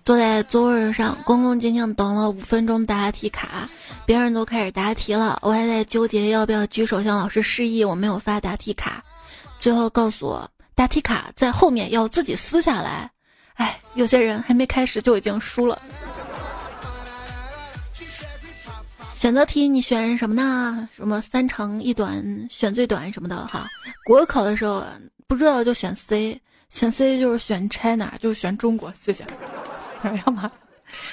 [0.05, 3.69] 坐在座位上，恭恭敬敬等了五分钟答题卡，
[4.05, 9.05] 别人都开始答题了，我还在纠结要不要举手向老师示意我没有发答题卡，
[9.61, 13.13] 最后告诉我答题卡在后面，要自己撕下来。
[13.55, 15.81] 哎，有些人还没开始就已经输了。
[19.15, 20.89] 选择题你选什么呢？
[20.97, 23.69] 什么三长一短，选最短什么的哈。
[24.05, 24.83] 国考的时候
[25.27, 28.93] 不知道就选 C，选 C 就是选 China，就是选中国。
[28.99, 29.27] 谢谢。
[30.03, 30.51] 哎呀妈！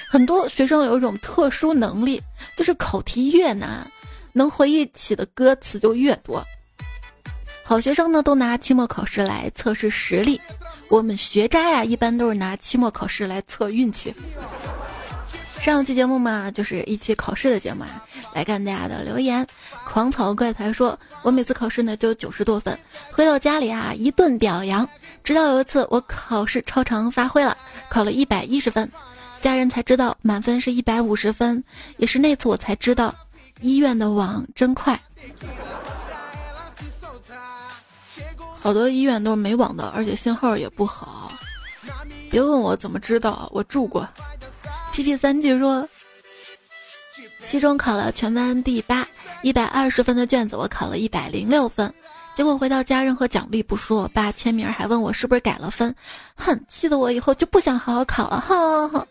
[0.08, 2.20] 很多学生有一种特殊能力，
[2.56, 3.86] 就是考题越难，
[4.32, 6.42] 能回忆起的歌词就越多。
[7.68, 10.40] 好学生呢，都拿期末考试来测试实力。
[10.88, 14.14] 我们学渣呀，一般都是拿期末考试来测运气。
[15.60, 18.02] 上期节目嘛，就是一期考试的节目啊。
[18.32, 19.46] 来看大家的留言，
[19.84, 22.76] 狂草怪才说：“我每次考试呢就九十多分，
[23.12, 24.88] 回到家里啊一顿表扬。
[25.22, 27.54] 直到有一次我考试超常发挥了，
[27.90, 28.90] 考了一百一十分，
[29.42, 31.62] 家人才知道满分是一百五十分。
[31.98, 33.14] 也是那次我才知道，
[33.60, 34.98] 医院的网真快。”
[38.60, 41.30] 好多医院都是没网的，而且信号也不好。
[42.30, 44.06] 别问我怎么知道，我住过。
[44.92, 45.88] P P 三 G 说，
[47.44, 49.06] 期中考了全班第八，
[49.42, 51.92] 一百二十分的卷子我考了一百零六分，
[52.34, 55.94] 结果回到家任何奖励不说，我爸签名还问我是不是改了分，
[56.34, 58.44] 哼，气得我以后就不想好好考了。
[58.46, 59.06] 哼哼，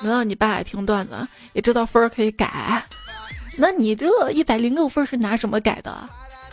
[0.00, 2.82] 难道你爸也听段子，也知道分可以改？
[3.58, 6.08] 那你这一百零六分是拿什么改的？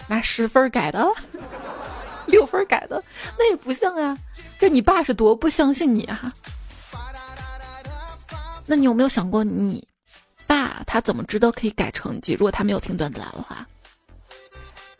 [0.07, 1.05] 拿十分改的？
[2.27, 3.03] 六分改的，
[3.37, 4.17] 那也不像呀。
[4.57, 6.33] 这你爸是多不相信你啊？
[8.65, 9.87] 那你有没有想过，你
[10.47, 12.33] 爸他怎么知道可以改成绩？
[12.33, 13.65] 如果他没有听段子来的话，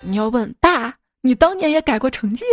[0.01, 2.45] 你要问爸，你当年也改过成绩？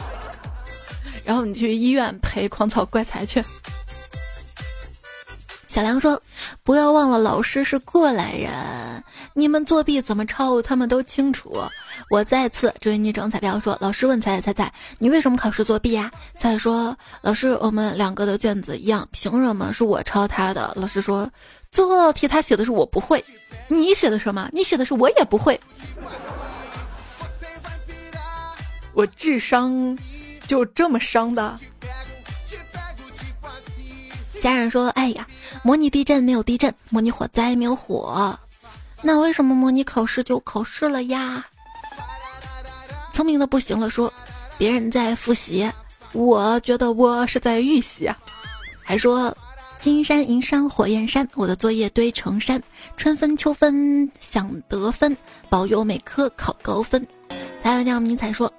[1.22, 3.44] 然后你去医院陪狂草怪才去。
[5.76, 6.18] 小梁说
[6.64, 8.50] ：“不要忘了老师是过来人，
[9.34, 11.54] 你们作弊怎么抄，他们都清楚。
[12.08, 16.10] 我再次追昵称彩票说，老师问彩彩彩彩，你为什么考试作弊呀？
[16.32, 20.72] 彩彩说，老师，我们两个的卷子一样，凭什么是我抄他的？
[20.76, 21.30] 老师说，
[21.70, 23.22] 做道题他写的是我不会，
[23.68, 24.48] 你写的什么？
[24.54, 25.60] 你写的是我也不会。
[28.94, 29.98] 我智商
[30.46, 31.54] 就这么伤的。
[34.40, 35.26] 家人说：“哎呀，
[35.62, 38.38] 模拟地震没有地震，模拟火灾没有火，
[39.02, 41.44] 那为什么模拟考试就考试了呀？”
[43.12, 44.12] 聪明的不行了，说
[44.58, 45.70] ：“别人在复习，
[46.12, 48.16] 我觉得我是在预习啊。”
[48.84, 49.36] 还说
[49.80, 52.62] ：“金山银山火焰山，我的作业堆成山，
[52.96, 55.16] 春分秋分想得分，
[55.48, 57.06] 保佑每科考高分。”
[57.62, 58.52] 才有叫迷彩说。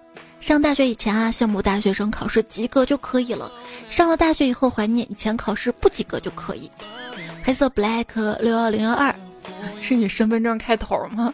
[0.47, 3.51] 上大学以前啊，羡慕大学生考试及格就可以了；
[3.89, 6.71] 上了大学以后，怀念以前考试不及格就可以。
[7.43, 8.05] 黑色 black
[8.39, 9.13] 六幺零幺二，
[9.81, 11.33] 是你身份证开头吗？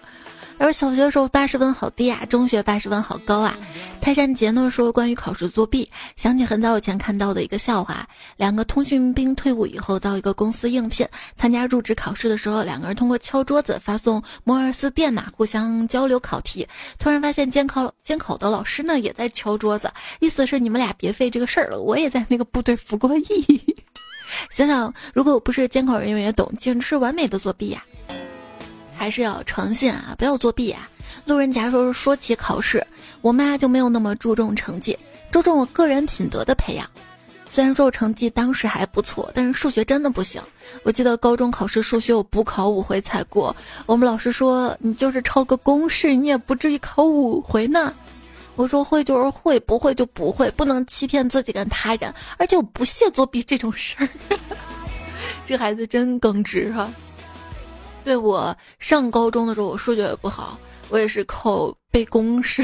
[0.57, 3.57] 而小学的时候八十分好低啊，中学八十分好高啊。
[3.99, 16.67] 泰山杰呢说关于考试作弊，想起很早以前看到的一个笑话：两个通讯兵退伍以后到一个公司应聘，参加入职考试的时候，两个人通过敲桌子发送摩尔斯电码互相交流考题。
[16.99, 23.75] 突然发现监考监考的老师呢也在敲桌子，意思是你们俩别费这个事儿了，我也在那个部队服过役。
[24.49, 27.83] 想想如果我不是监考人员也懂，简直是完美的作弊呀！
[29.03, 30.89] 还是要诚信啊，不要作弊啊！
[31.25, 32.87] 路人甲说说起考试，
[33.19, 34.97] 我妈就没有那么注重成绩，
[35.29, 36.89] 注重我个人品德的培养。
[37.51, 40.41] 虽然说我成绩当时还不错，但是数学真的不行。
[40.83, 43.53] 我记得高中考试数学我补考五回才过，
[43.85, 47.93] 我们老师说你就是抄个公式，你也不至于考五回呢。
[48.55, 54.07] 我说会就是会，不会就不会，不能欺骗自己跟他人，而且我不屑作弊这种事儿。
[55.45, 56.89] 这孩子真耿直哈。
[58.03, 60.57] 对我上高中的时候，我数学也不好，
[60.89, 62.61] 我也是靠背公式，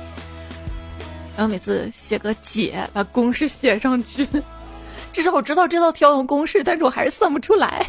[1.36, 4.28] 然后每次写个解，把公式写上去，
[5.12, 7.86] 至少我知道这道题要用公式，但是我还是算不出来。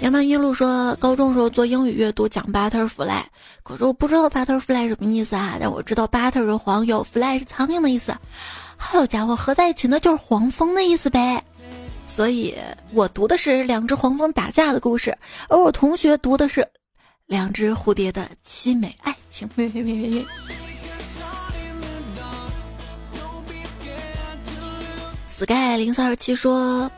[0.00, 3.22] 杨曼一路说，高中时候做英语阅读讲 butterfly，
[3.62, 8.12] 可是我不知道 butterfly 什么意思啊，但我知道 butter 是黄油，fly 是苍蝇的意思，
[8.76, 11.44] 好家伙，合在一起那就是黄蜂的意思呗。
[12.14, 12.54] 所以
[12.92, 15.16] 我读的是两只黄蜂打架的故事，
[15.48, 16.68] 而我同学读的是
[17.24, 19.48] 两只蝴蝶的凄美爱情。
[25.38, 26.90] Sky 零三二七说：“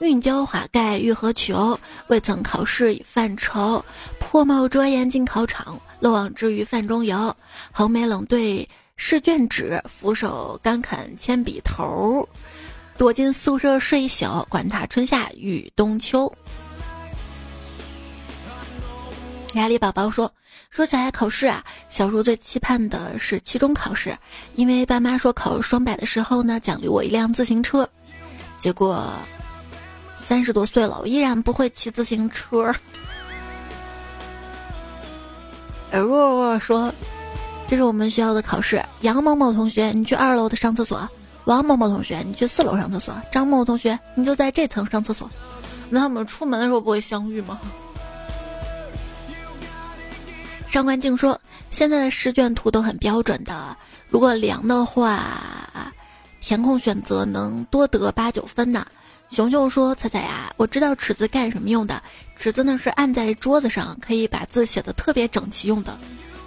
[0.00, 1.78] 运交华盖欲何求？
[2.08, 3.84] 未曾考试已犯愁。
[4.18, 7.36] 破帽遮颜进考场，漏网之鱼饭中游。
[7.70, 8.66] 横眉冷对
[8.96, 12.26] 试卷纸，俯首干啃铅笔头。”
[12.98, 16.30] 躲进宿舍睡一宿，管他春夏与冬秋。
[19.54, 20.30] 压力宝宝说
[20.68, 24.18] ：“说起来考试啊，小时候最期盼的是期中考试，
[24.56, 27.88] 因为爸妈说考双百的时候呢，奖励我一辆自行车。
[28.58, 29.08] 结果
[30.26, 32.74] 三十多岁了，我依然不会骑自行车。”
[35.92, 36.92] 而若若说
[37.68, 41.08] ：“这是我们学校的考试，杨某某同学，你去二楼的上厕所。”
[41.48, 45.30] 王某某同学，你去四楼上厕所；张某同学，你就在这层上厕所。
[45.88, 47.58] 那他们出门的时候不会相遇吗？
[50.66, 51.40] 上官静说
[51.72, 53.74] ：“现在的试卷图都很标准的，
[54.10, 55.90] 如果量的话，
[56.42, 58.86] 填空选择能多得八九分呢。”
[59.32, 62.02] 熊熊说：“彩彩呀，我知道尺子干什么用的，
[62.38, 65.96] 尺子呢是按在桌子上可以把字写的特别整齐用的。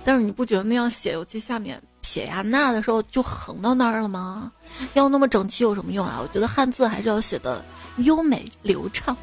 [0.05, 4.51] 但是你不觉得那样写，尤其下面？”撇呀捺的时候就横到那儿了吗？
[4.93, 6.19] 要那么整齐有什么用啊？
[6.21, 7.63] 我觉得汉字还是要写的
[7.97, 9.15] 优美流畅。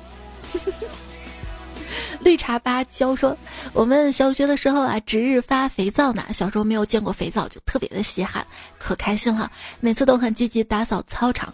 [2.20, 3.36] 绿茶芭蕉说
[3.72, 6.24] ：“我们小学的时候啊，值日发肥皂呢。
[6.32, 8.46] 小时候没有见过肥皂，就特别的稀罕，
[8.78, 9.50] 可开心了。
[9.80, 11.52] 每次都很积极打扫操场。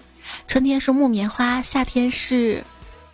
[0.48, 2.64] 春天是木棉花，夏天是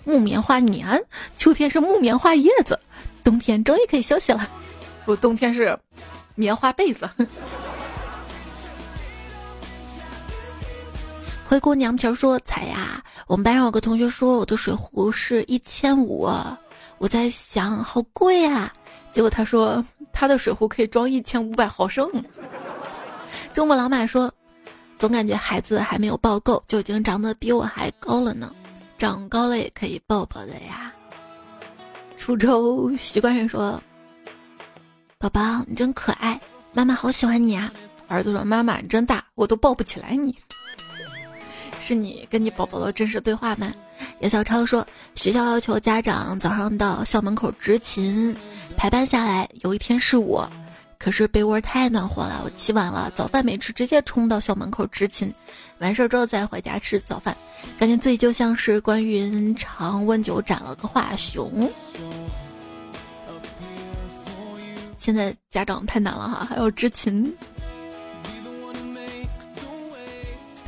[0.05, 1.05] 木棉花年，
[1.37, 2.79] 秋天是木棉花叶子，
[3.23, 4.49] 冬天终于可以休息了。
[5.05, 5.79] 我冬天是
[6.37, 7.09] 棉花被子。”
[11.51, 16.30] 灰姑娘皮儿说：“彩呀，我们班上有个同学说我的水壶是一千五，
[16.98, 18.72] 我在想好贵啊。
[19.11, 22.09] 结果他说他的水壶可以装一千五百毫升。”
[23.53, 24.32] 周末老板说
[24.96, 28.55] ：“总感觉孩子还没有抱够，就已经长得比我还高了呢。
[28.96, 30.92] 长高了也可以抱抱的呀。”
[32.16, 33.82] 滁州习惯人说
[35.18, 36.40] ：“宝宝你真可爱，
[36.72, 37.72] 妈妈好喜欢你啊。”
[38.07, 40.32] 儿子说：“妈妈你真大，我都抱不起来你。”
[41.81, 43.72] 是你跟你宝宝的真实对话吗？
[44.20, 48.37] 叶小超说，学校要求家长早上到校门口执勤，
[48.76, 50.49] 排班下来，有一天是我，
[50.99, 55.33] 可是被窝太暖和了，我起晚了，早饭没吃，直接冲到校门口执勤，
[55.78, 57.37] 完事儿之后再回家吃早饭，
[57.78, 61.70] 感觉自己就像是关云长温酒斩了个华雄。
[64.97, 67.35] 现在家长太难了哈，还要执勤。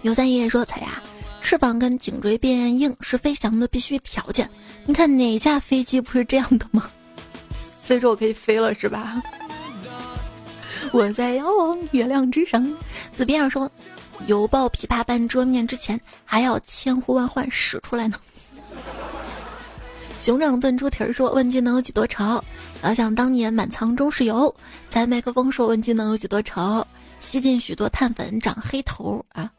[0.03, 1.01] 牛三爷爷说：“彩呀，
[1.41, 4.49] 翅膀跟颈椎变硬是飞翔的必须条件。
[4.85, 6.91] 你看哪架飞机不是这样的吗？
[7.85, 9.23] 所以说我可以飞了是吧？
[10.93, 12.69] 我在遥望月亮之上。”
[13.15, 13.71] 子边上说
[14.27, 18.19] ：“犹抱琵琶半遮面之前，还要千呼万唤使出来呢。”
[20.21, 22.43] 熊掌炖猪蹄儿说：“问君能有几多愁？
[22.83, 24.53] 遥想当年满仓中是油。”
[24.91, 26.85] 在麦克风说：“问君能有几多愁？
[27.21, 29.51] 吸进许多碳粉长黑头啊。”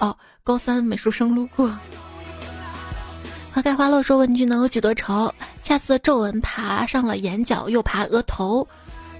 [0.00, 1.70] 哦，高三美术生路过。
[3.52, 5.32] 花开花落说：“问君能有几多愁？”
[5.62, 8.66] 恰似皱纹爬上了眼角，又爬额头。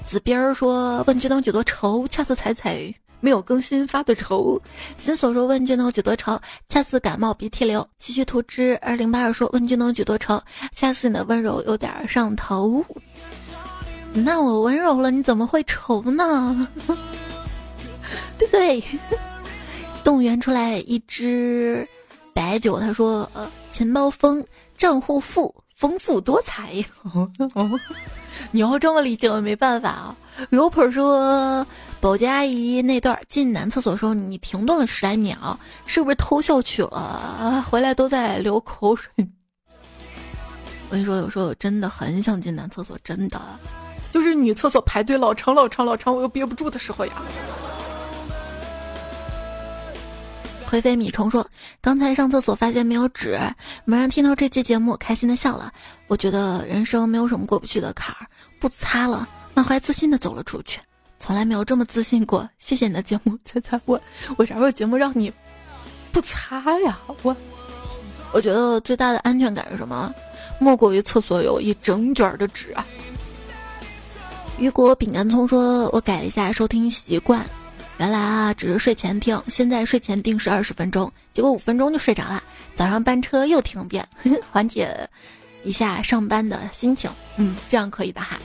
[0.07, 4.61] 紫边儿说：“问君能有几多愁？”恰似彩彩没有更新发的愁。
[4.99, 7.87] 心所说：“问君能有几多愁？”恰似感冒鼻涕流。
[7.99, 10.41] 徐徐图之二零八二说：“问君能有几多愁？”
[10.75, 12.85] 恰似你的温柔有点上头。
[14.13, 16.69] 那我温柔了，你怎么会愁呢？
[18.39, 18.83] 对不对？
[20.03, 21.87] 动员出来一只
[22.35, 24.45] 白酒，他说：“呃，钱包丰，
[24.77, 26.85] 账户富，丰富多彩。
[28.53, 30.17] ”你要这么理解，我没办法啊。
[30.51, 31.65] Roper 说
[32.01, 37.63] ：“保洁阿姨那段进男厕所时候，你停顿了十来秒，是不是偷笑去了？
[37.71, 39.11] 回来都在流口水。”
[40.89, 43.41] 我跟你说，有时候我真的很想进男厕所，真的，
[44.11, 47.13] 就是女厕所排队老长老长老长，我又憋不住的时候呀。
[50.71, 51.45] 灰飞米虫说
[51.83, 53.37] ：“刚才上厕所发现没有纸，
[53.85, 55.73] 猛然听到这期节目，开心的笑了。
[56.07, 58.27] 我觉得人生没有什么过不去的坎儿，
[58.61, 60.79] 不擦了，满怀自信的走了出去，
[61.19, 62.49] 从来没有这么自信过。
[62.61, 64.01] 谢谢你的节目，猜猜我
[64.37, 65.33] 我啥时候节目让你
[66.13, 66.97] 不擦呀？
[67.25, 67.37] 我
[68.33, 70.15] 我觉得最大的安全感是什么？
[70.61, 72.87] 莫过于厕所有一整卷的纸啊。”
[74.61, 77.45] 雨果饼干葱说：“我改了一下收听习惯。”
[78.01, 82.43] 原来啊，只是睡前听，现在睡前定时二十分钟，结果五分钟就睡着了。
[82.75, 84.09] 早上班车又听遍，
[84.51, 85.07] 缓解
[85.65, 87.11] 一下上班的心情。
[87.37, 88.39] 嗯，这样可以的哈。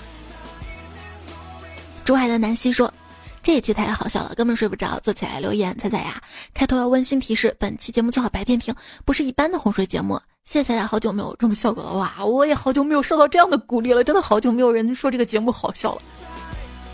[2.03, 2.93] 珠海的南希说
[3.41, 6.21] ：“这一期太好笑了，根本睡不着。”坐起来留言，彩彩呀，
[6.53, 8.75] 开头要温馨提示：本期节目最好白天听，
[9.05, 10.19] 不是一般的哄睡节目。
[10.43, 12.25] 谢谢彩彩，好久没有这么效果了哇！
[12.25, 16.01] 我也好久没有受到这样的鼓励了，真的好久没有人说这个节目好笑了。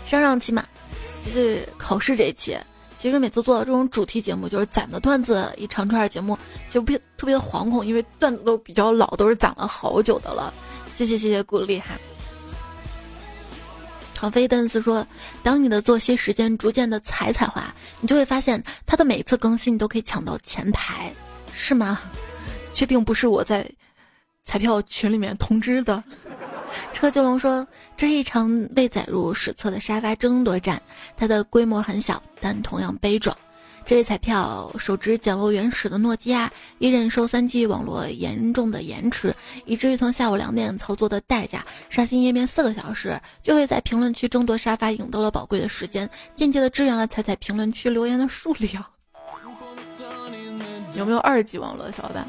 [0.06, 0.64] 上上期嘛。
[1.24, 2.56] 就是考试这一期，
[2.98, 6.36] 其实每次做到这种主题节目，就是攒的段子一长串节目，
[6.68, 10.52] 就别特别的惶恐，因为段子都比较老，都是攒了好久的了。
[10.96, 11.94] 谢谢谢谢鼓励哈。
[14.14, 15.04] 唐飞邓斯说
[15.42, 21.12] ：“当你的作息时间逐渐的彩彩化，你就会发现他的每一次更新你都可以抢到前排，
[21.52, 22.00] 是吗？
[22.72, 23.68] 确定不是我在
[24.44, 26.02] 彩票群里面通知的？”
[26.92, 27.66] 车金龙说
[27.96, 30.80] ：“这是一场被载入史册的沙发争夺战，
[31.16, 33.36] 它的规模很小，但同样悲壮。
[33.84, 39.34] 这位彩票手持简陋原始的诺基亚，已忍受 3G 网络严重的延迟，
[39.64, 48.84] 以至于从下午两点操作的代价，刷新页面四个小时，就会在评论区争夺沙发，赢得了宝贵的时间，间接的支援了彩彩评论区留言的数量。
[50.94, 52.24] 有没有二 G 网络的小伙伴？”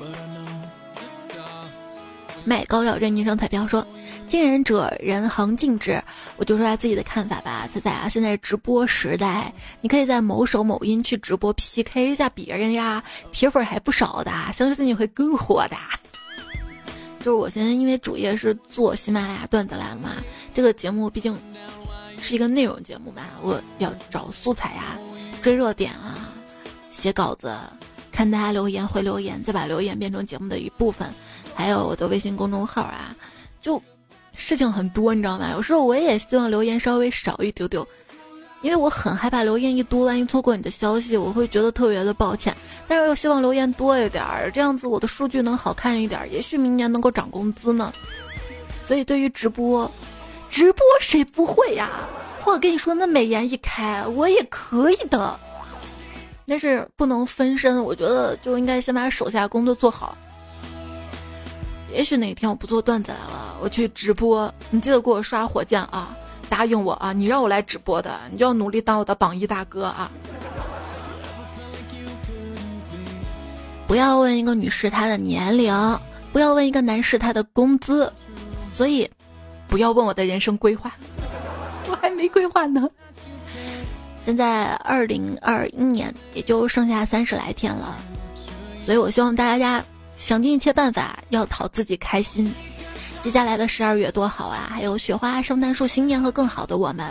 [2.45, 3.85] 卖膏药任你生彩票说
[4.27, 6.01] ：“见人者人恒敬之。”
[6.37, 7.67] 我就说下自己的看法吧。
[7.73, 15.77] 仔仔啊，现在直播时代，你可以在某手某音去直播 PK 一下别人呀，铁粉还不少的，相信你会更火的。
[17.19, 20.17] 就是我现在因为主业是做喜马拉雅段子来了嘛，
[20.53, 21.37] 这个节目毕竟
[22.19, 24.97] 是一个内容节目嘛，我要找素材呀，
[25.41, 26.33] 追热点啊，
[26.91, 27.55] 写稿子，
[28.11, 31.07] 看大家留言回留言，再把留言变成节目的一部分。
[31.55, 33.15] 还有我的微信公众号啊，
[33.61, 33.81] 就
[34.35, 35.51] 事情很多，你知道吗？
[35.51, 37.87] 有时候我也希望留言稍微少一丢丢，
[38.61, 42.55] 因为我很害怕留言一多，万一错过你的消息，我会觉得特别的抱歉。
[42.87, 47.93] 但是又希望留言多一点儿，这样子我的数据能好看一点，也许明年能够涨工资呢。
[48.85, 49.89] 所以对于直播，
[50.49, 51.89] 直播谁不会呀？
[52.41, 55.39] 或者跟你说，那美颜一开，我也可以的，
[56.45, 57.81] 但是不能分身。
[57.85, 60.17] 我觉得就应该先把手下工作做好。
[61.93, 66.15] 也许哪天我不做段子来了，我去直播，你记得给我刷火箭啊！
[66.49, 67.13] 答应我啊！
[67.13, 70.11] 你让我来直播的，你就要努力当我的榜一大哥啊！
[73.87, 75.99] 不要问一个女士她的年龄，
[76.31, 78.11] 不要问一个男士他的工资，
[78.73, 79.09] 所以
[79.67, 80.91] 不要问我的人生规划，
[81.87, 82.89] 我还没规划呢。
[84.25, 87.95] 现在二零二一年也就剩下三十来天了，
[88.85, 89.83] 所以我希望大家
[90.23, 92.55] 想尽一切办法要讨自己开心。
[93.21, 94.69] 接下来的十二月多好啊！
[94.71, 97.05] 还有雪花、圣诞树、新年和更好的我们。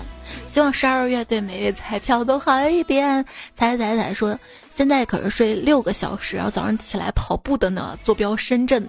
[0.51, 3.23] 希望十二月对每位彩票都好一点。
[3.55, 4.39] 彩彩彩说，
[4.75, 8.89] 现在可是睡六个小时，然后早上起来跑步的呢，坐标深圳。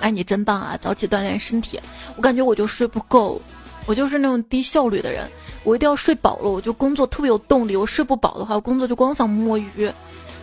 [0.00, 0.76] 哎，你真棒啊！
[0.80, 1.80] 早起锻炼身体。
[2.16, 3.40] 我感觉我就睡不够，
[3.86, 5.28] 我就是那种低效率的人。
[5.62, 7.76] 我一定要睡饱了，我就工作特别有动力。
[7.76, 9.88] 我睡不饱的话，工作就光想摸鱼，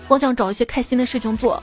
[0.07, 1.61] 光想找一些开心的事情做。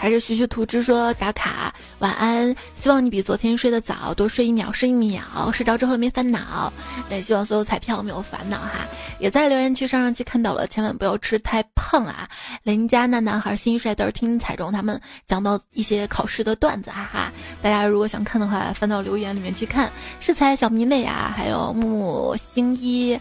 [0.00, 6.72] 还是徐徐图之说打卡晚安，希望你比昨天睡得早，多睡一秒是一秒，睡着之后没烦恼。
[7.10, 8.86] 也希望所有彩票没有烦恼哈。
[9.18, 12.26] 也在留言区上上期看到了，千万不要吃太胖啊。
[12.62, 14.98] 邻家那男孩新帅都是听彩中他们
[15.28, 17.32] 讲到一些考试的段子哈哈。
[17.60, 19.90] 大家如果想看的话，翻到留言里面去看。
[20.18, 23.12] 是彩小迷妹啊，还有木木星一，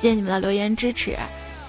[0.00, 1.16] 谢谢你们的留言支持。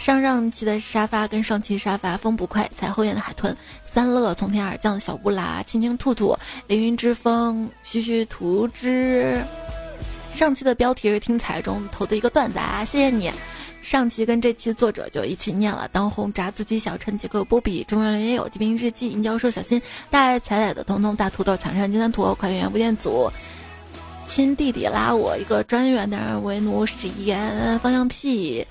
[0.02, 6.36] 上上期的沙发跟上期沙发风不快，彩后院的海豚三乐从天而降的小布拉青青兔兔
[6.66, 9.40] 凌云之风徐徐图之。
[10.34, 13.32] 上期的标题是听彩中投的一个段子啊，谢谢你。
[13.84, 19.80] 上期跟这期作者就一起念了：当红炸子鸡小陈杰克波比中人也有疾病日记银教授小新
[20.10, 23.32] 大爱彩彩的彤彤大土豆墙上金三图快乐园不电组
[24.28, 28.66] 亲弟弟拉我一个专员的人为奴实验方向屁。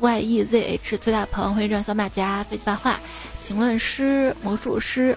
[0.00, 3.00] Y e z h 崔大鹏会转小马甲飞机八话，
[3.46, 5.16] 评论师魔术师，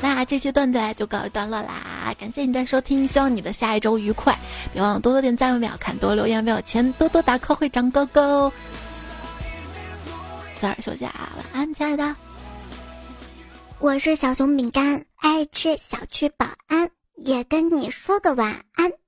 [0.00, 2.14] 那这期段子就告一段落啦！
[2.18, 4.36] 感谢你的收听，希望你的下一周愉快，
[4.72, 8.52] 别忘了多多点赞，秒看，多留言，没有钱多多打 call 会长高高。
[10.60, 12.16] 早点休息啊，晚安，亲爱的。
[13.78, 19.01] 我是小熊饼干，爱吃小区保安，也跟你说个晚安。